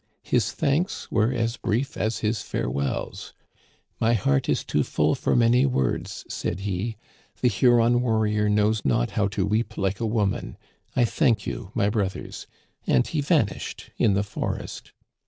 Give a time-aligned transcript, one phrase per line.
[0.23, 3.33] His thanks were as brief as his farewells:"
[3.77, 9.11] * My heart is too full for many words,' said he;* the Huron warrior knows not
[9.11, 10.57] how to weep like a wo man.
[10.95, 12.47] I thank you, my brothers.'
[12.87, 14.91] And he vanished in the forest.